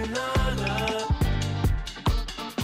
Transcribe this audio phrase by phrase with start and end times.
[0.00, 0.70] que nada.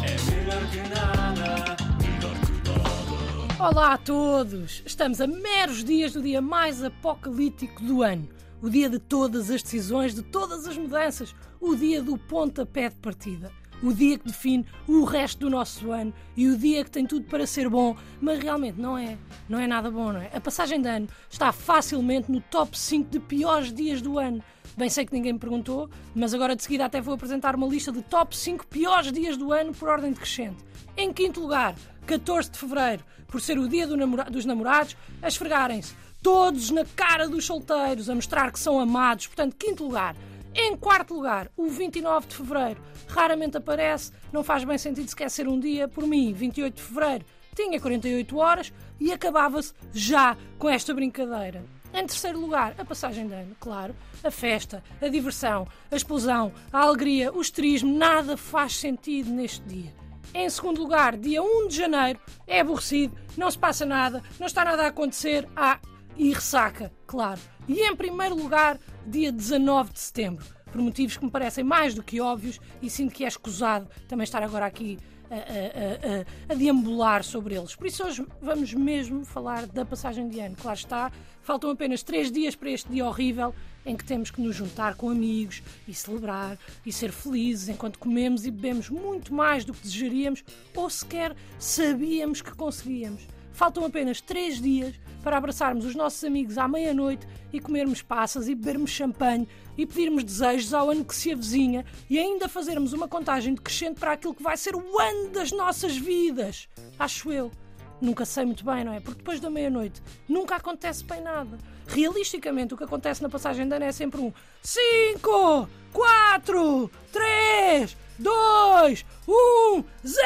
[0.02, 1.76] É melhor que nada.
[2.00, 3.68] Melhor que nada.
[3.68, 4.82] Olá a todos!
[4.86, 8.26] Estamos a meros dias do dia mais apocalíptico do ano.
[8.62, 11.34] O dia de todas as decisões, de todas as mudanças.
[11.60, 13.52] O dia do pontapé de partida.
[13.82, 17.26] O dia que define o resto do nosso ano e o dia que tem tudo
[17.26, 19.18] para ser bom, mas realmente não é.
[19.46, 20.30] Não é nada bom, não é?
[20.32, 24.42] A passagem de ano está facilmente no top 5 de piores dias do ano.
[24.76, 27.90] Bem sei que ninguém me perguntou, mas agora de seguida até vou apresentar uma lista
[27.90, 30.62] de top 5 piores dias do ano por ordem decrescente.
[30.94, 31.74] Em quinto lugar,
[32.06, 36.84] 14 de fevereiro, por ser o dia do namora dos namorados, a esfregarem-se todos na
[36.84, 39.26] cara dos solteiros, a mostrar que são amados.
[39.28, 40.14] Portanto, quinto lugar.
[40.54, 42.82] Em quarto lugar, o 29 de fevereiro.
[43.08, 45.88] Raramente aparece, não faz bem sentido sequer ser um dia.
[45.88, 51.64] Por mim, 28 de fevereiro, tinha 48 horas e acabava-se já com esta brincadeira.
[51.96, 56.80] Em terceiro lugar, a passagem de ano, claro, a festa, a diversão, a explosão, a
[56.80, 59.94] alegria, o esterismo, nada faz sentido neste dia.
[60.34, 64.62] Em segundo lugar, dia 1 de janeiro, é aborrecido, não se passa nada, não está
[64.62, 65.80] nada a acontecer, ah,
[66.18, 67.40] e ressaca, claro.
[67.66, 72.02] E em primeiro lugar, dia 19 de setembro, por motivos que me parecem mais do
[72.02, 74.98] que óbvios e sinto que é escusado também estar agora aqui
[75.30, 77.74] a, a, a, deambular sobre eles.
[77.74, 80.56] Por isso hoje vamos mesmo falar da passagem de ano.
[80.56, 83.54] Claro está, faltam apenas três dias para este dia horrível
[83.84, 88.44] em que temos que nos juntar com amigos e celebrar e ser felizes enquanto comemos
[88.44, 93.35] e bebemos muito mais do que desejaríamos ou sequer sabíamos que conseguíamos.
[93.56, 98.54] Faltam apenas três dias para abraçarmos os nossos amigos à meia-noite e comermos passas e
[98.54, 103.54] bebermos champanhe e pedirmos desejos ao ano que se avizinha e ainda fazermos uma contagem
[103.54, 106.68] decrescente para aquilo que vai ser o ano das nossas vidas.
[106.98, 107.50] Acho eu.
[107.98, 109.00] Nunca sei muito bem, não é?
[109.00, 111.56] Porque depois da meia-noite nunca acontece bem nada.
[111.86, 119.06] Realisticamente, o que acontece na passagem de ano é sempre um 5, 4, 3, 2,
[119.26, 120.18] 1, 0!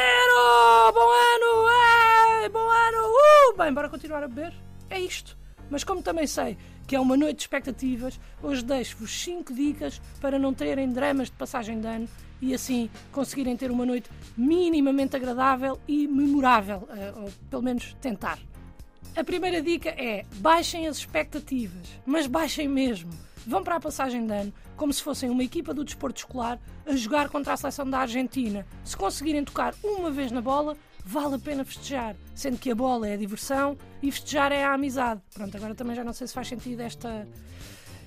[0.93, 1.67] Bom ano!
[1.67, 2.10] Uh!
[3.61, 4.55] Bem, bora continuar a beber?
[4.89, 5.37] É isto.
[5.69, 6.57] Mas como também sei
[6.87, 11.37] que é uma noite de expectativas, hoje deixo-vos 5 dicas para não terem dramas de
[11.37, 12.09] passagem de ano
[12.41, 18.39] e assim conseguirem ter uma noite minimamente agradável e memorável, eh, ou pelo menos tentar.
[19.15, 23.11] A primeira dica é baixem as expectativas, mas baixem mesmo.
[23.47, 26.97] Vão para a passagem de ano como se fossem uma equipa do desporto escolar a
[26.97, 28.67] jogar contra a seleção da Argentina.
[28.83, 30.79] Se conseguirem tocar uma vez na bola,
[31.11, 34.75] vale a pena festejar, sendo que a bola é a diversão e festejar é a
[34.75, 35.21] amizade.
[35.35, 37.27] Pronto, agora também já não sei se faz sentido esta,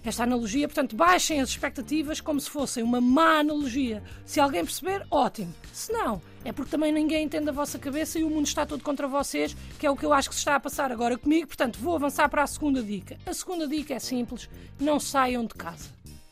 [0.05, 4.01] esta analogia, portanto, baixem as expectativas como se fossem uma má analogia.
[4.25, 5.53] Se alguém perceber, ótimo.
[5.73, 8.81] Se não, é porque também ninguém entende a vossa cabeça e o mundo está todo
[8.81, 11.47] contra vocês, que é o que eu acho que se está a passar agora comigo,
[11.47, 13.17] portanto, vou avançar para a segunda dica.
[13.25, 14.49] A segunda dica é simples:
[14.79, 15.89] não saiam de casa.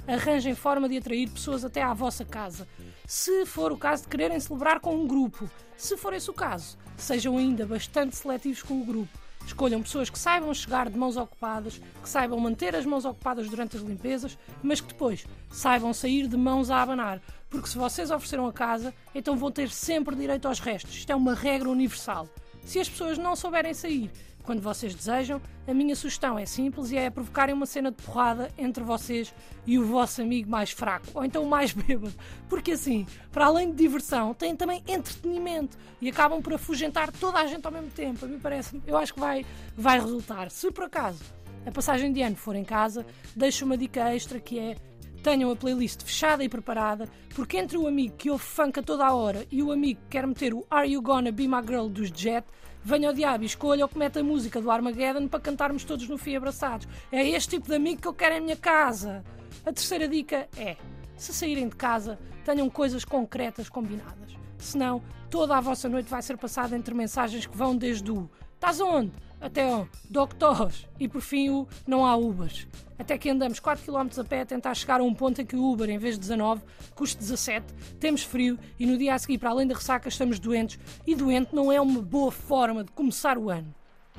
[0.08, 2.68] Arranjem forma de atrair pessoas até à vossa casa
[3.06, 5.50] se for o caso de quererem celebrar com um grupo.
[5.76, 9.20] Se for esse o caso, sejam ainda bastante seletivos com o grupo.
[9.46, 13.76] Escolham pessoas que saibam chegar de mãos ocupadas, que saibam manter as mãos ocupadas durante
[13.76, 17.22] as limpezas, mas que depois saibam sair de mãos a abanar.
[17.50, 20.96] Porque se vocês ofereceram a casa, então vão ter sempre direito aos restos.
[20.96, 22.30] Isto é uma regra universal.
[22.66, 24.12] Se as pessoas não souberem sair
[24.44, 28.50] quando vocês desejam, a minha sugestão é simples e é provocarem uma cena de porrada
[28.58, 29.34] entre vocês
[29.66, 32.14] e o vosso amigo mais fraco, ou então o mais bêbado.
[32.50, 37.48] Porque assim, para além de diversão, têm também entretenimento e acabam por afugentar toda a
[37.48, 38.26] gente ao mesmo tempo.
[38.26, 39.46] A mim parece, eu acho que vai,
[39.76, 40.50] vai resultar.
[40.50, 41.24] Se por acaso
[41.66, 43.06] a passagem de ano for em casa,
[43.36, 44.76] deixo uma dica extra que é
[45.22, 49.06] tenham a playlist fechada e preparada, porque entre o amigo que ouve funk a toda
[49.06, 51.88] a hora e o amigo que quer meter o Are You Gonna Be My Girl
[51.88, 52.46] dos Jet,
[52.84, 56.08] venha ao diabo e escolha o que mete a música do Armageddon para cantarmos todos
[56.08, 56.88] no fim abraçados.
[57.12, 59.24] É este tipo de amigo que eu quero em minha casa.
[59.66, 60.76] A terceira dica é:
[61.16, 64.36] se saírem de casa, tenham coisas concretas combinadas.
[64.58, 68.30] Senão, toda a vossa noite vai ser passada entre mensagens que vão desde o
[68.62, 69.12] Estás onde?
[69.42, 72.68] Até o Doctors e por fim o Não há Ubers.
[73.00, 75.56] Até que andamos 4 km a pé a tentar chegar a um ponto em que
[75.56, 76.62] o Uber, em vez de 19,
[76.94, 77.66] custe 17,
[78.00, 80.78] temos frio e no dia a seguir, para além da ressaca, estamos doentes
[81.08, 83.74] e doente não é uma boa forma de começar o ano.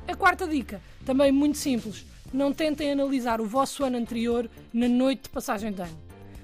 [0.05, 5.23] A quarta dica, também muito simples, não tentem analisar o vosso ano anterior na noite
[5.23, 5.97] de passagem de ano.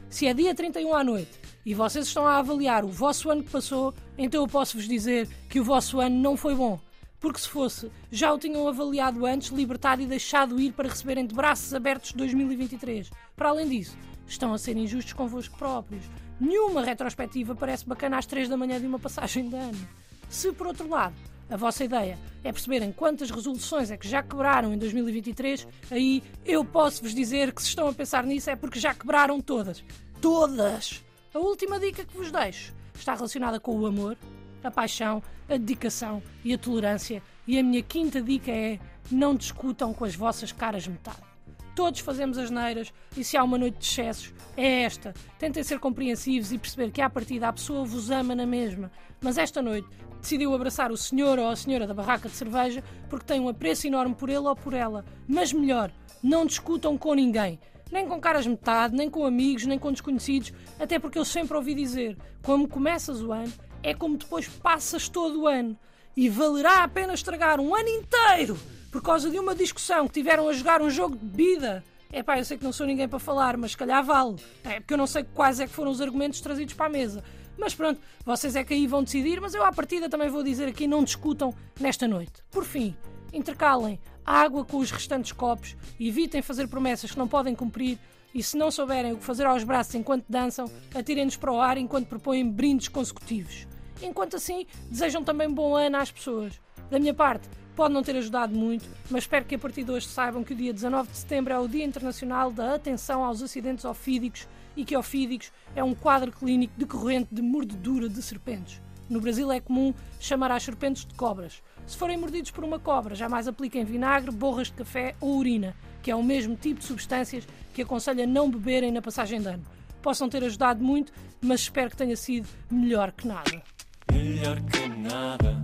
[0.09, 1.31] Se é dia 31 à noite
[1.65, 5.27] e vocês estão a avaliar o vosso ano que passou, então eu posso vos dizer
[5.49, 6.79] que o vosso ano não foi bom
[7.19, 11.35] porque se fosse, já o tinham avaliado antes, libertado e deixado ir para receberem de
[11.35, 13.09] braços abertos 2023.
[13.35, 16.03] Para além disso, estão a ser injustos convosco próprios.
[16.39, 19.87] Nenhuma retrospectiva parece bacana às 3 da manhã de uma passagem de ano.
[20.29, 21.15] Se, por outro lado,
[21.49, 26.63] a vossa ideia é perceberem quantas resoluções é que já quebraram em 2023, aí eu
[26.63, 29.83] posso vos dizer que se estão a pensar nisso é porque já quebraram todas.
[30.21, 31.03] Todas!
[31.33, 34.17] A última dica que vos deixo está relacionada com o amor,
[34.63, 37.21] a paixão, a dedicação e a tolerância.
[37.47, 38.79] E a minha quinta dica é:
[39.11, 41.29] não discutam com as vossas caras metade.
[41.75, 45.13] Todos fazemos as neiras e se há uma noite de excessos, é esta.
[45.37, 48.91] Tentem ser compreensivos e perceber que à partida a pessoa vos ama na mesma.
[49.21, 49.87] Mas esta noite
[50.21, 53.87] decidiu abraçar o senhor ou a senhora da barraca de cerveja porque tem um apreço
[53.87, 55.05] enorme por ele ou por ela.
[55.25, 55.91] Mas melhor,
[56.21, 57.57] não discutam com ninguém.
[57.91, 61.73] Nem com caras metade, nem com amigos, nem com desconhecidos, até porque eu sempre ouvi
[61.73, 63.51] dizer: como começas o ano,
[63.83, 65.77] é como depois passas todo o ano.
[66.15, 68.57] E valerá a pena estragar um ano inteiro
[68.91, 71.83] por causa de uma discussão que tiveram a jogar um jogo de bebida.
[72.11, 74.35] É pá, eu sei que não sou ninguém para falar, mas se calhar vale.
[74.63, 77.23] É porque eu não sei quais é que foram os argumentos trazidos para a mesa.
[77.57, 80.67] Mas pronto, vocês é que aí vão decidir, mas eu à partida também vou dizer
[80.67, 82.41] aqui: não discutam nesta noite.
[82.49, 82.95] Por fim,
[83.31, 87.97] intercalem água com os restantes copos, evitem fazer promessas que não podem cumprir
[88.33, 91.77] e se não souberem o que fazer aos braços enquanto dançam, atirem-nos para o ar
[91.77, 93.67] enquanto propõem brindes consecutivos.
[94.01, 96.59] Enquanto assim, desejam também bom ano às pessoas.
[96.89, 100.07] Da minha parte, pode não ter ajudado muito, mas espero que a partir de hoje
[100.07, 103.85] saibam que o dia 19 de setembro é o Dia Internacional da Atenção aos Acidentes
[103.85, 108.81] Ofídicos e que ofídicos é um quadro clínico decorrente de mordedura de serpentes.
[109.09, 111.63] No Brasil é comum chamar as serpentes de cobras.
[111.87, 116.11] Se forem mordidos por uma cobra, jamais apliquem vinagre, borras de café ou urina, que
[116.11, 119.63] é o mesmo tipo de substâncias que aconselho a não beberem na passagem de ano.
[120.01, 121.11] Possam ter ajudado muito,
[121.41, 123.63] mas espero que tenha sido melhor que nada.
[124.11, 125.55] Melhor que nada,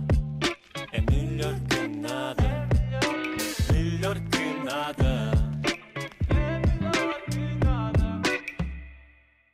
[0.92, 2.68] é melhor que nada,
[3.72, 5.45] melhor que nada.